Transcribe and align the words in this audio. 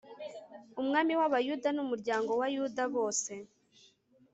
umwami 0.81 1.13
w'abayuda 1.19 1.69
n'umuryango 1.75 2.31
wa 2.39 2.47
yuda 2.55 2.83
wose 2.95 3.31